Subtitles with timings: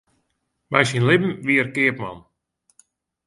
[0.71, 2.17] By syn libben wie er keapman.